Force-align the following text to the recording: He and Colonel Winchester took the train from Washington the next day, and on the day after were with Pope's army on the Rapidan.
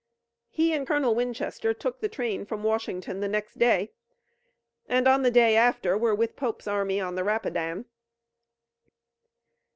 He 0.49 0.73
and 0.73 0.87
Colonel 0.87 1.13
Winchester 1.13 1.75
took 1.75 1.99
the 2.01 2.09
train 2.09 2.43
from 2.47 2.63
Washington 2.63 3.19
the 3.19 3.27
next 3.27 3.59
day, 3.59 3.91
and 4.89 5.07
on 5.07 5.21
the 5.21 5.29
day 5.29 5.55
after 5.55 5.95
were 5.95 6.15
with 6.15 6.35
Pope's 6.35 6.65
army 6.67 6.99
on 6.99 7.13
the 7.13 7.23
Rapidan. 7.23 7.85